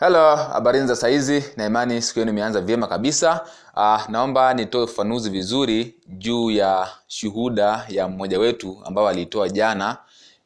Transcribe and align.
Hello, 0.00 0.36
habari 0.36 0.86
za 0.86 0.96
saizi. 0.96 1.44
Na 1.56 1.66
imani 1.66 2.02
siku 2.02 2.18
yenu 2.18 2.30
imeanza 2.30 2.60
vyema 2.60 2.86
kabisa. 2.86 3.46
Uh, 3.76 4.08
naomba 4.10 4.54
nitoe 4.54 4.82
ufafanuzi 4.82 5.30
vizuri 5.30 5.94
juu 6.08 6.50
ya 6.50 6.88
shuhuda 7.06 7.86
ya 7.88 8.08
mmoja 8.08 8.38
wetu 8.38 8.78
ambao 8.84 9.08
aliitoa 9.08 9.48
jana 9.48 9.98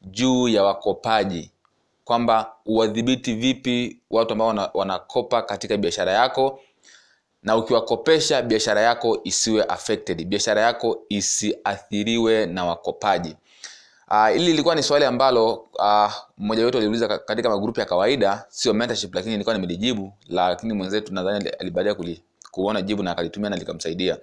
juu 0.02 0.48
ya 0.48 0.64
wakopaji. 0.64 1.50
Kwamba 2.04 2.52
uwadhibiti 2.66 3.34
vipi 3.34 4.00
watu 4.10 4.32
ambao 4.32 4.48
wana- 4.48 4.70
wanakopa 4.74 5.42
katika 5.42 5.76
biashara 5.76 6.12
yako 6.12 6.60
na 7.42 7.56
ukiwakopesha 7.56 8.42
biashara 8.42 8.80
yako 8.80 9.20
isiwe 9.24 9.64
affected 9.64 10.24
biashara 10.24 10.60
yako 10.62 10.98
isiathiriwe 11.08 12.46
na 12.46 12.64
wakopaji 12.64 13.36
Uh, 14.10 14.28
hili 14.28 14.44
lilikuwa 14.44 14.74
ni 14.74 14.82
swali 14.82 15.04
ambalo 15.04 15.52
uh, 15.54 16.12
mmoja 16.38 16.64
wetu 16.64 16.78
aliuliza 16.78 17.18
katika 17.18 17.48
magrupu 17.50 17.80
ya 17.80 17.86
kawaida 17.86 18.44
sio 18.48 18.74
mentorship 18.74 19.14
lakini 19.14 19.32
nilikuwa 19.32 19.54
nimelijibu 19.54 20.12
lakini 20.28 20.72
mwenzetu 20.72 21.14
nadhani 21.14 21.48
alibadia 21.48 21.96
kuona 22.50 22.82
jibu 22.82 23.02
na 23.02 23.10
akalitumia 23.10 23.50
na 23.50 23.56
likamsaidia. 23.56 24.18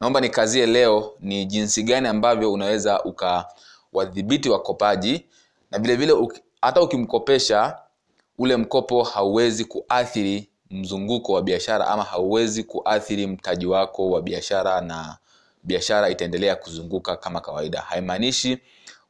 Naomba 0.00 0.20
nikazie 0.20 0.66
leo 0.66 1.12
ni 1.20 1.44
jinsi 1.44 1.82
gani 1.82 2.08
ambavyo 2.08 2.52
unaweza 2.52 3.02
ukawadhibiti 3.04 4.48
wakopaji 4.50 5.24
na 5.70 5.78
vile 5.78 5.96
vile 5.96 6.12
uki- 6.12 6.42
hata 6.62 6.82
ukimkopesha 6.82 7.78
ule 8.38 8.56
mkopo 8.56 9.02
hauwezi 9.02 9.64
kuathiri 9.64 10.48
mzunguko 10.70 11.32
wa 11.32 11.42
biashara 11.42 11.86
ama 11.88 12.02
hauwezi 12.02 12.64
kuathiri 12.64 13.26
mtaji 13.26 13.66
wako 13.66 14.10
wa 14.10 14.22
biashara 14.22 14.80
na 14.80 15.16
biashara 15.62 16.08
itaendelea 16.10 16.56
kuzunguka 16.56 17.16
kama 17.16 17.40
kawaida. 17.40 17.80
Haimaanishi 17.80 18.58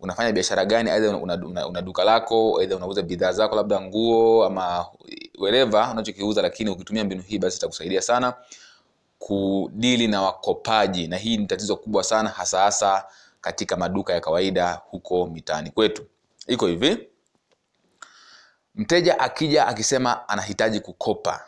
unafanya 0.01 0.33
biashara 0.33 0.65
gani? 0.65 0.91
Aidha 0.91 1.17
una, 1.17 1.35
una, 1.47 1.67
una 1.67 1.83
duka 1.83 2.05
lako 2.05 2.59
aidha 2.61 2.77
unauza 2.77 3.03
bidhaa 3.03 3.33
zako 3.33 3.57
labda 3.57 3.81
nguo 3.81 4.45
ama 4.45 4.87
wherever 5.39 5.89
unachokiuza 5.93 6.43
lakini 6.43 6.71
ukitumia 6.71 7.05
mbinu 7.05 7.23
hii 7.23 7.39
basi 7.39 7.57
itakusaidia 7.57 8.03
sana 8.03 8.35
kudili 9.19 10.09
na 10.09 10.23
wakopaji. 10.23 11.09
Na 11.09 11.17
hii 11.17 11.37
ni 11.37 11.47
tatizo 11.47 11.77
kubwa 11.77 12.05
sana 12.05 12.29
hasa 12.29 12.61
hasa 12.61 13.05
katika 13.41 13.77
maduka 13.77 14.13
ya 14.13 14.21
kawaida 14.21 14.81
huko 14.91 15.27
mitaani 15.27 15.71
kwetu. 15.71 16.07
Iko 16.47 16.67
hivi. 16.67 17.09
Mteja 18.75 19.21
akija 19.21 19.67
akisema 19.67 20.29
anahitaji 20.29 20.81
kukopa 20.81 21.45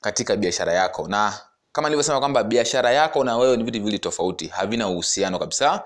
katika 0.00 0.36
biashara 0.36 0.72
yako. 0.72 1.08
Na 1.08 1.38
kama 1.72 1.88
nilivyosema 1.88 2.18
kwamba 2.20 2.44
biashara 2.44 2.90
yako 2.90 3.24
na 3.24 3.36
wewe 3.36 3.56
ni 3.56 3.64
vitu 3.64 3.78
viwili 3.78 3.98
tofauti 3.98 4.46
havina 4.46 4.88
uhusiano 4.88 5.38
kabisa 5.38 5.84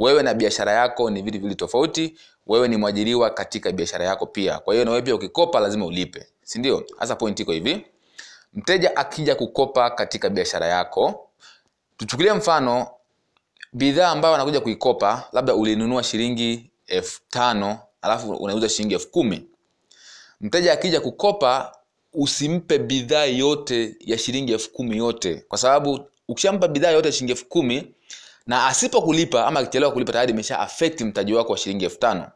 wewe 0.00 0.22
na 0.22 0.34
biashara 0.34 0.72
yako 0.72 1.10
ni 1.10 1.22
vitu 1.22 1.38
viwili 1.38 1.54
tofauti 1.56 2.16
wewe 2.46 2.68
ni 2.68 2.76
mwajiriwa 2.76 3.30
katika 3.30 3.72
biashara 3.72 4.04
yako 4.04 4.26
pia. 4.26 4.58
Kwa 4.58 4.74
hiyo 4.74 4.84
na 4.84 4.90
wewe 4.90 5.02
pia 5.02 5.14
ukikopa 5.14 5.60
lazima 5.60 5.86
ulipe. 5.86 6.26
Si 6.42 6.58
ndio? 6.58 6.86
Hasa 6.98 7.16
point 7.16 7.40
iko 7.40 7.52
hivi. 7.52 7.86
Mteja 8.54 8.96
akija 8.96 9.34
kukopa 9.34 9.90
katika 9.90 10.30
biashara 10.30 10.66
yako 10.66 11.28
tuchukulie 11.96 12.32
mfano 12.32 12.86
bidhaa 13.72 14.08
ambayo 14.08 14.34
anakuja 14.34 14.60
kuikopa 14.60 15.28
labda 15.32 15.54
ulinunua 15.54 16.02
shilingi 16.02 16.70
elfu 16.86 17.20
tano 17.30 17.78
alafu 18.02 18.30
unauza 18.30 18.68
shilingi 18.68 18.94
elfu 18.94 19.10
kumi. 19.10 19.46
Mteja 20.40 20.72
akija 20.72 21.00
kukopa 21.00 21.76
usimpe 22.12 22.78
bidhaa 22.78 23.24
yote 23.24 23.96
ya 24.00 24.18
shilingi 24.18 24.52
elfu 24.52 24.70
kumi 24.70 24.96
yote. 24.96 25.44
Kwa 25.48 25.58
sababu 25.58 26.00
ukishampa 26.28 26.68
bidhaa 26.68 26.90
yote 26.90 27.12
shilingi 27.12 27.32
elfu 27.32 27.46
kumi 27.46 27.94
na 28.50 28.66
asipokulipa 28.66 29.46
ama 29.46 29.60
akichelewa 29.60 29.92
kulipa 29.92 30.12
tayari 30.12 30.32
imesha 30.32 30.58
affect 30.60 31.00
mtaji 31.00 31.34
wako 31.34 31.52
wa 31.52 31.58
shilingi 31.58 31.84
elfu 31.84 31.98
tano. 31.98 32.30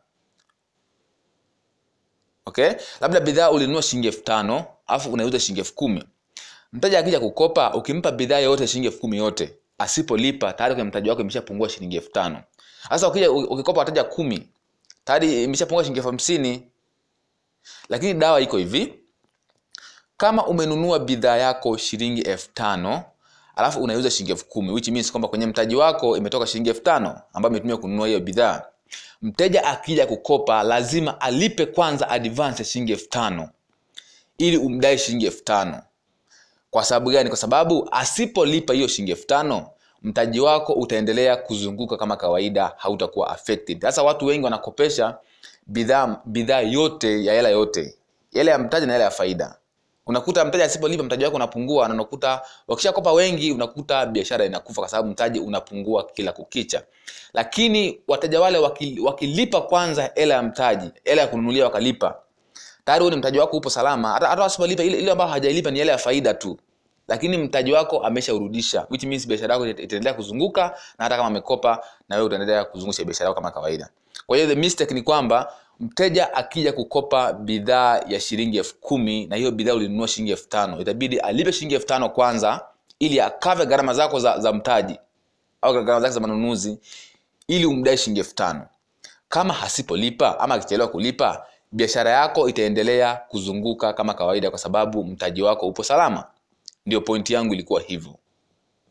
Okay? 2.46 2.72
Labda 3.00 3.20
bidhaa 3.20 3.50
ulinunua 3.50 3.82
shilingi 3.82 4.06
elfu 4.06 4.22
tano 4.22 4.64
alafu 4.86 5.12
unaiuza 5.12 5.40
shilingi 5.40 5.60
elfu 5.60 5.74
kumi. 5.74 6.04
Mteja 6.72 6.98
akija 6.98 7.20
kukopa 7.20 7.74
ukimpa 7.74 8.12
bidhaa 8.12 8.38
yote 8.38 8.66
shilingi 8.66 8.86
elfu 8.86 9.00
kumi 9.00 9.16
yote 9.16 9.54
asipolipa 9.78 10.52
tayari 10.52 10.74
kwenye 10.74 10.88
mtaji 10.88 11.08
wako 11.10 11.20
imeshapungua 11.20 11.68
shilingi 11.68 11.96
elfu 11.96 12.10
tano. 12.10 12.42
Sasa 12.88 13.08
ukija 13.08 13.30
ukikopa 13.32 13.78
wateja 13.80 14.04
kumi 14.04 14.48
tayari 15.04 15.44
imeshapungua 15.44 15.84
shilingi 15.84 15.98
elfu 15.98 16.08
hamsini. 16.08 16.68
Lakini 17.88 18.14
dawa 18.14 18.40
iko 18.40 18.56
hivi. 18.56 18.94
Kama 20.16 20.46
umenunua 20.46 20.98
bidhaa 20.98 21.36
yako 21.36 21.76
shilingi 21.76 22.20
elfu 22.20 22.48
tano 22.54 23.04
alafu 23.56 23.82
unaiuza 23.82 24.10
shilingi 24.10 24.32
elfu 24.32 24.46
kumi 24.46 24.70
which 24.70 24.88
means 24.88 25.10
kwamba 25.12 25.28
kwenye 25.28 25.46
mtaji 25.46 25.76
wako 25.76 26.16
imetoka 26.16 26.46
shilingi 26.46 26.68
elfu 26.68 26.82
tano 26.82 27.20
ambayo 27.32 27.50
imetumia 27.52 27.76
kununua 27.76 28.06
hiyo 28.06 28.20
bidhaa. 28.20 28.62
Mteja 29.22 29.64
akija 29.64 30.06
kukopa 30.06 30.62
lazima 30.62 31.20
alipe 31.20 31.66
kwanza 31.66 32.08
advance 32.08 32.62
ya 32.62 32.64
shilingi 32.68 32.92
elfu 32.92 33.08
tano 33.08 33.48
ili 34.38 34.56
umdai 34.56 34.98
shilingi 34.98 35.26
elfu 35.26 35.44
tano. 35.44 35.82
Kwa 36.70 36.84
sababu 36.84 37.10
gani? 37.10 37.28
Kwa 37.28 37.38
sababu 37.38 37.88
asipolipa 37.92 38.74
hiyo 38.74 38.88
shilingi 38.88 39.10
elfu 39.10 39.26
tano 39.26 39.70
mtaji 40.02 40.40
wako 40.40 40.72
utaendelea 40.72 41.36
kuzunguka 41.36 41.96
kama 41.96 42.16
kawaida 42.16 42.72
hautakuwa 42.76 43.30
affected. 43.30 43.80
Sasa 43.82 44.02
watu 44.02 44.26
wengi 44.26 44.44
wanakopesha 44.44 45.18
bidhaa 45.66 46.16
bidhaa 46.24 46.60
yote 46.60 47.24
ya 47.24 47.34
hela 47.34 47.48
yote 47.48 47.94
yale 48.32 48.50
ya 48.50 48.58
mtaji 48.58 48.86
na 48.86 48.92
yale 48.92 49.04
ya 49.04 49.10
faida 49.10 49.56
unakuta 50.06 50.44
mteja 50.44 50.64
asipolipa 50.64 51.02
mtaji 51.02 51.24
wako 51.24 51.36
unapungua 51.36 51.88
na 51.88 51.94
unakuta 51.94 52.42
wakishakopa 52.68 53.12
wengi 53.12 53.52
unakuta 53.52 54.06
biashara 54.06 54.44
inakufa 54.44 54.80
kwa 54.82 54.88
sababu 54.88 55.08
mtaji 55.08 55.40
unapungua 55.40 56.04
kila 56.14 56.32
kukicha. 56.32 56.82
Lakini 57.34 58.00
wateja 58.08 58.40
wale 58.40 58.58
waki- 58.58 59.00
wakilipa 59.00 59.60
kwanza 59.60 60.10
hela 60.14 60.34
ya 60.34 60.42
mtaji 60.42 60.90
hela 61.04 61.22
ya 61.22 61.28
kununulia 61.28 61.64
wakalipa. 61.64 62.16
Tayari 62.84 63.10
ni 63.10 63.16
mtaji 63.16 63.38
wako 63.38 63.56
upo 63.56 63.70
salama 63.70 64.12
hata, 64.12 64.26
hata 64.28 64.42
wasipolipa 64.42 64.82
ile, 64.82 64.98
ile 64.98 65.10
ambayo 65.10 65.30
hajailipa 65.30 65.70
ni 65.70 65.78
hela 65.78 65.92
ya 65.92 65.98
faida 65.98 66.34
tu. 66.34 66.58
Lakini 67.08 67.38
mtaji 67.38 67.72
wako 67.72 67.98
ameshaurudisha 67.98 68.86
which 68.90 69.04
means 69.04 69.26
biashara 69.28 69.54
yako 69.54 69.66
itaendelea 69.66 70.14
kuzunguka 70.14 70.62
na 70.98 71.04
hata 71.04 71.16
kama 71.16 71.28
amekopa 71.28 71.84
na 72.08 72.16
wewe 72.16 72.26
utaendelea 72.26 72.64
kuzungusha 72.64 73.04
biashara 73.04 73.28
yako 73.28 73.40
kama 73.40 73.50
kawaida 73.50 73.88
kwa 74.26 74.36
hiyo 74.36 74.48
the 74.48 74.54
mistake 74.54 74.94
ni 74.94 75.02
kwamba 75.02 75.52
mteja 75.80 76.34
akija 76.34 76.72
kukopa 76.72 77.32
bidhaa 77.32 78.00
ya 78.08 78.20
shilingi 78.20 78.58
elfu 78.58 78.74
kumi 78.80 79.26
na 79.26 79.36
hiyo 79.36 79.50
bidhaa 79.50 79.74
ulinunua 79.74 80.08
shilingi 80.08 80.30
elfu 80.30 80.48
tano 80.48 80.80
itabidi 80.80 81.18
alipe 81.18 81.52
shilingi 81.52 81.74
elfu 81.74 81.86
tano 81.86 82.08
kwanza 82.08 82.64
ili 82.98 83.20
akave 83.20 83.66
gharama 83.66 83.94
zako 83.94 84.20
za, 84.20 84.38
za 84.38 84.52
mtaji 84.52 84.98
au 85.62 85.72
gharama 85.74 86.00
zake 86.00 86.14
za 86.14 86.20
manunuzi 86.20 86.78
ili 87.48 87.66
umdai 87.66 87.98
shilingi 87.98 88.20
elfu 88.20 88.34
tano. 88.34 88.66
Kama 89.28 89.54
hasipolipa 89.54 90.40
ama 90.40 90.54
akichelewa 90.54 90.88
kulipa 90.88 91.46
biashara 91.72 92.10
yako 92.10 92.48
itaendelea 92.48 93.16
kuzunguka 93.28 93.92
kama 93.92 94.14
kawaida 94.14 94.50
kwa 94.50 94.58
sababu 94.58 95.04
mtaji 95.04 95.42
wako 95.42 95.66
upo 95.68 95.82
salama. 95.84 96.24
Ndio 96.86 97.00
pointi 97.00 97.32
yangu 97.34 97.54
ilikuwa 97.54 97.80
hivyo 97.80 98.14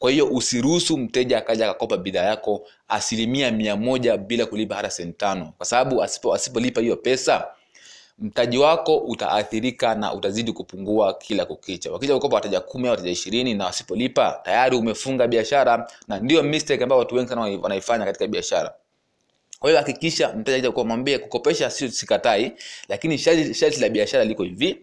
kwa 0.04 0.12
hiyo 0.12 0.28
usiruhusu 0.28 0.98
mteja 0.98 1.38
akaja 1.38 1.66
akakopa 1.70 1.98
bidhaa 1.98 2.24
yako 2.24 2.68
asilimia 2.88 3.52
mia 3.52 3.76
moja 3.76 4.18
bila 4.18 4.46
kulipa 4.46 4.76
hata 4.76 4.90
senti 4.90 5.18
tano. 5.18 5.54
Kwa 5.58 5.66
sababu 5.66 6.04
asipo 6.04 6.34
asipolipa 6.34 6.82
hiyo 6.82 6.96
pesa 6.96 7.48
mtaji 8.20 8.58
wako 8.58 8.98
utaathirika 8.98 9.96
na 9.96 10.14
utazidi 10.14 10.52
kupungua 10.54 11.14
kila 11.14 11.46
kukicha. 11.46 11.92
Wakija 11.92 12.14
kukopa 12.14 12.36
wateja 12.36 12.60
kumi 12.60 12.88
au 12.88 12.92
wateja 12.92 13.12
ishirini 13.12 13.54
na 13.54 13.66
wasipolipa 13.66 14.42
tayari 14.44 14.76
umefunga 14.78 15.28
biashara 15.28 15.92
na 16.08 16.20
ndio 16.20 16.44
mistake 16.44 16.84
ambayo 16.84 17.00
watu 17.00 17.16
wengi 17.16 17.30
sana 17.30 17.42
wanaifanya 17.42 18.06
katika 18.06 18.28
biashara. 18.28 18.74
Kwa 19.60 19.70
hiyo 19.70 19.80
hakikisha 19.82 20.34
mteja 20.34 20.72
kumwambia 20.72 21.20
kukopesha 21.20 21.70
sio 21.70 21.92
sikatai 21.92 22.52
lakini 22.90 23.18
sharti 23.18 23.80
la 23.82 23.90
biashara 23.90 24.24
liko 24.26 24.44
hivi. 24.44 24.78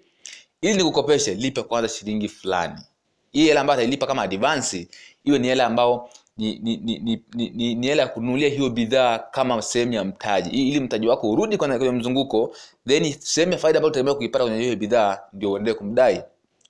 Ili 0.60 0.74
nikukopeshe 0.76 1.34
lipe 1.34 1.62
kwanza 1.62 1.88
shilingi 1.88 2.28
fulani 2.28 2.74
hii 3.32 3.44
hela 3.46 3.60
ambayo 3.60 3.78
atailipa 3.80 4.06
kama 4.06 4.22
advance 4.22 4.88
hiyo 5.24 5.38
ni 5.38 5.48
hela 5.48 5.66
ambayo 5.66 6.08
ni 6.36 6.58
ni 6.58 6.76
ni 6.76 7.22
ni, 7.34 7.74
ni, 7.74 7.86
hela 7.86 8.02
ya 8.02 8.08
kununulia 8.08 8.48
hiyo 8.48 8.70
bidhaa 8.70 9.18
kama 9.18 9.62
sehemu 9.62 9.92
ya 9.92 10.04
mtaji. 10.04 10.50
Ili 10.68 10.80
mtaji 10.80 11.08
wako 11.08 11.30
urudi 11.30 11.56
kwenye, 11.56 11.90
mzunguko 11.90 12.54
then 12.88 13.14
sehemu 13.20 13.52
ya 13.52 13.58
faida 13.58 13.78
ambayo 13.78 13.88
utategemea 13.90 14.14
kuipata 14.14 14.44
kwenye 14.44 14.60
hiyo 14.62 14.76
bidhaa 14.76 15.18
ndio 15.32 15.52
uendelee 15.52 15.74
kumdai. 15.78 16.22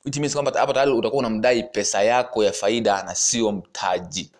Which 0.04 0.16
means 0.16 0.32
kwamba 0.32 0.52
hapo 0.60 0.72
tayari 0.72 0.92
utakuwa 0.92 1.20
unamdai 1.20 1.62
pesa 1.62 2.02
yako 2.02 2.44
ya 2.44 2.52
faida 2.52 3.02
na 3.02 3.14
sio 3.14 3.52
mtaji. 3.52 4.30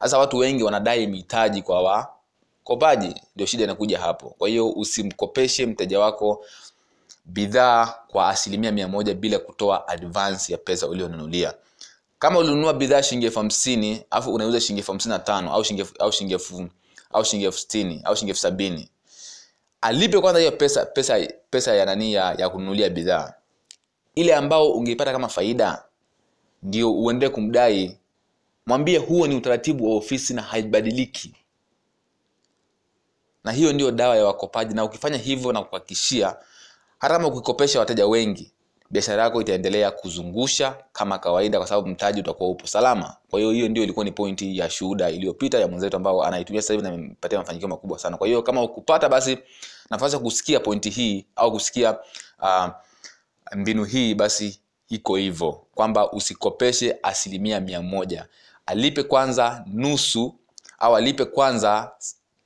Sasa 0.00 0.18
watu 0.18 0.36
wengi 0.36 0.62
wanadai 0.62 1.06
mitaji 1.06 1.62
kwa 1.62 1.82
wakopaji 1.82 3.14
ndio 3.34 3.46
shida 3.46 3.64
inakuja 3.64 3.98
hapo. 3.98 4.34
Kwa 4.38 4.48
hiyo 4.48 4.70
usimkopeshe 4.70 5.66
mteja 5.66 6.00
wako 6.00 6.44
bidhaa 7.24 7.94
kwa 8.08 8.28
asilimia 8.28 8.72
mia 8.72 8.88
moja 8.88 9.14
bila 9.14 9.38
kutoa 9.38 9.88
advance 9.88 10.52
ya 10.52 10.58
pesa 10.58 10.88
ulionunulia 10.88 11.54
kama 12.20 12.38
ulinunua 12.38 12.72
bidhaa 12.74 13.02
shilingi 13.02 13.26
elfu 13.26 13.38
hamsini 13.38 14.02
alafu 14.10 14.34
unauza 14.34 14.60
shilingi 14.60 14.80
elfu 14.80 14.92
hamsini 14.92 15.12
na 15.12 15.18
tano 15.18 15.52
au 15.52 15.64
shilingi 15.64 15.90
au 15.98 16.12
shilingi 16.12 16.32
elfu 16.34 16.68
au 17.12 17.24
shilingi 17.24 17.44
elfu 17.46 17.58
sitini 17.58 18.00
au 18.04 18.16
shilingi 18.16 18.30
elfu 18.30 18.40
sabini 18.40 18.88
alipe 19.80 20.20
kwanza 20.20 20.38
hiyo 20.40 20.52
pesa 20.52 20.86
pesa 20.86 21.28
pesa 21.50 21.74
ya 21.74 21.84
nani 21.86 22.12
ya, 22.12 22.32
ya 22.38 22.48
kununulia 22.50 22.90
bidhaa. 22.90 23.34
Ile 24.14 24.34
ambao 24.34 24.72
ungeipata 24.72 25.12
kama 25.12 25.28
faida 25.28 25.82
ndio 26.62 26.92
uendelee 26.92 27.32
kumdai 27.34 27.98
mwambie 28.66 28.98
huo 28.98 29.26
ni 29.26 29.36
utaratibu 29.36 29.90
wa 29.90 29.96
ofisi 29.96 30.34
na 30.34 30.42
haibadiliki. 30.42 31.34
Na 33.44 33.52
hiyo 33.52 33.72
ndio 33.72 33.90
dawa 33.90 34.16
ya 34.16 34.24
wakopaji 34.24 34.74
na 34.74 34.84
ukifanya 34.84 35.18
hivyo 35.18 35.52
na 35.52 35.62
kuhakikishia 35.62 36.36
hata 36.98 37.14
kama 37.14 37.28
ukikopesha 37.28 37.78
wateja 37.80 38.06
wengi 38.06 38.52
biashara 38.90 39.22
yako 39.22 39.40
itaendelea 39.40 39.90
kuzungusha 39.90 40.76
kama 40.92 41.18
kawaida 41.18 41.58
kwa 41.58 41.66
sababu 41.66 41.88
mtaji 41.88 42.20
utakuwa 42.20 42.50
upo 42.50 42.66
salama. 42.66 43.16
Kwa 43.30 43.40
hiyo 43.40 43.52
hiyo 43.52 43.68
ndio 43.68 43.82
ilikuwa 43.82 44.04
ni 44.04 44.12
pointi 44.12 44.58
ya 44.58 44.70
shuhuda 44.70 45.10
iliyopita 45.10 45.58
ya 45.58 45.68
mwenzetu 45.68 45.96
ambao 45.96 46.24
anaitumia 46.24 46.62
sasa 46.62 46.74
hivi 46.74 46.86
na 46.88 46.94
imempatia 46.94 47.38
mafanikio 47.38 47.68
makubwa 47.68 47.98
sana. 47.98 48.16
Kwa 48.16 48.26
hiyo 48.26 48.42
kama 48.42 48.62
ukupata 48.62 49.08
basi 49.08 49.38
nafasi 49.90 50.16
ya 50.16 50.20
kusikia 50.22 50.60
pointi 50.60 50.90
hii 50.90 51.26
au 51.36 51.52
kusikia 51.52 51.98
uh, 52.42 52.68
mbinu 53.56 53.84
hii 53.84 54.14
basi 54.14 54.60
iko 54.88 55.16
hivyo. 55.16 55.52
Kwamba 55.74 56.12
usikopeshe 56.12 56.96
asilimia 57.02 57.60
mia 57.60 57.82
moja. 57.82 58.26
Alipe 58.66 59.02
kwanza 59.02 59.64
nusu 59.66 60.34
au 60.78 60.96
alipe 60.96 61.24
kwanza 61.24 61.92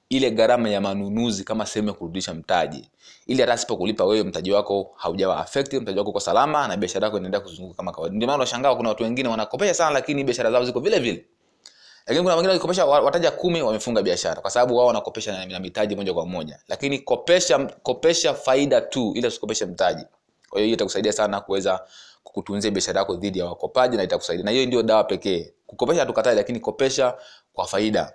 ile 0.09 0.31
gharama 0.31 0.69
ya 0.69 0.81
manunuzi 0.81 1.45
kama 1.45 1.67
sehemu 1.67 1.89
ya 1.89 1.95
kurudisha 1.95 2.35
mtaji. 2.35 2.91
Ili 3.27 3.41
hata 3.41 3.53
asipokulipa 3.53 4.05
wewe 4.05 4.23
mtaji 4.23 4.53
wako 4.53 4.91
haujawa 4.97 5.37
affected 5.41 5.83
mtaji 5.83 5.99
wako 5.99 6.11
uko 6.11 6.21
salama 6.21 6.69
na 6.69 6.77
biashara 6.77 7.05
yako 7.07 7.17
inaendelea 7.19 7.47
kuzunguka 7.47 7.77
kama 7.77 7.93
kawaida. 7.93 8.17
Ndio 8.17 8.27
maana 8.27 8.37
unashangaa 8.37 8.75
kuna 8.75 8.89
watu 8.89 9.03
wengine 9.03 9.29
wanakopesha 9.29 9.75
sana 9.75 9.91
lakini 9.91 10.25
biashara 10.25 10.51
zao 10.51 10.65
ziko 10.65 10.81
vile 10.81 10.99
vile. 10.99 11.25
Lakini 12.07 12.23
kuna 12.23 12.35
wengine 12.35 12.49
wakikopesha 12.53 12.87
wataja 12.87 13.31
kumi 13.31 13.63
wamefunga 13.63 14.03
biashara 14.03 14.41
kwa 14.41 14.51
sababu 14.51 14.77
wao 14.77 14.87
wanakopesha 14.87 15.33
na, 15.33 15.47
na 15.47 15.61
mitaji 15.61 15.97
moja 15.97 16.15
kwa 16.15 16.27
moja. 16.27 16.59
Lakini 16.69 16.99
kopesha 16.99 17.59
kopesha 17.83 18.35
faida 18.35 18.81
tu 18.81 19.13
ili 19.17 19.27
usikopeshe 19.27 19.67
mtaji. 19.67 20.05
Kwa 20.51 20.59
hiyo 20.59 20.65
hiyo 20.65 20.75
itakusaidia 20.75 21.13
sana 21.13 21.41
kuweza 21.41 21.81
kutunzia 22.25 22.71
biashara 22.71 23.01
yako 23.01 23.15
dhidi 23.17 23.39
ya 23.39 23.45
wakopaji 23.45 23.97
na 23.97 24.03
itakusaidia. 24.03 24.45
Na 24.45 24.51
hiyo 24.51 24.67
ndio 24.67 24.83
dawa 24.83 25.05
pekee. 25.05 25.53
Kukopesha 25.67 26.01
hatukatai 26.01 26.37
lakini 26.37 26.61
kopesha 26.61 27.15
kwa 27.53 27.67
faida 27.67 28.13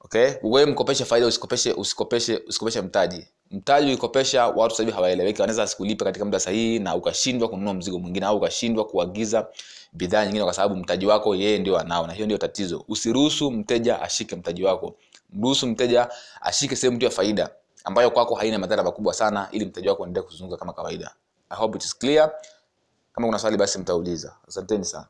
okay? 0.00 0.30
Wewe 0.42 0.66
mkopeshe 0.66 1.04
faida 1.04 1.26
usikopeshe 1.26 1.72
usikopeshe 1.72 2.36
usikopeshe 2.48 2.80
mtaji. 2.82 3.26
Mtaji 3.50 3.86
ulikopesha 3.86 4.46
watu 4.46 4.70
sasa 4.70 4.82
hivi 4.82 4.92
hawaeleweki. 4.94 5.40
Wanaweza 5.40 5.66
sikulipa 5.66 6.04
katika 6.04 6.24
muda 6.24 6.40
sahihi 6.40 6.78
na 6.78 6.94
ukashindwa 6.94 7.48
kununua 7.48 7.74
mzigo 7.74 7.98
mwingine 7.98 8.26
au 8.26 8.36
ukashindwa 8.36 8.84
kuagiza 8.84 9.46
bidhaa 9.92 10.24
nyingine 10.24 10.44
kwa 10.44 10.52
sababu 10.52 10.76
mtaji 10.76 11.06
wako 11.06 11.34
yeye 11.36 11.58
ndio 11.58 11.78
anao 11.78 12.06
na 12.06 12.12
hiyo 12.12 12.26
ndio 12.26 12.38
tatizo. 12.38 12.84
Usiruhusu 12.88 13.50
mteja 13.50 14.02
ashike 14.02 14.36
mtaji 14.36 14.64
wako. 14.64 14.96
Mruhusu 15.32 15.66
mteja 15.66 16.08
ashike 16.40 16.76
sehemu 16.76 16.98
tu 16.98 17.04
ya 17.04 17.10
faida 17.10 17.50
ambayo 17.84 18.10
kwako 18.10 18.34
haina 18.34 18.58
madhara 18.58 18.82
makubwa 18.82 19.14
sana 19.14 19.48
ili 19.52 19.64
mtaji 19.64 19.88
wako 19.88 20.06
endelee 20.06 20.26
kuzunguka 20.26 20.56
kama 20.58 20.72
kawaida. 20.72 21.14
I 21.50 21.56
hope 21.58 21.78
it 21.78 21.84
is 21.84 21.98
clear. 21.98 22.32
Kama 23.12 23.26
kuna 23.26 23.38
swali 23.38 23.56
basi 23.56 23.78
mtauliza. 23.78 24.36
Asanteni 24.48 24.84
sana 24.84 25.06